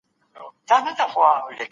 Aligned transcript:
یاران 0.67 1.59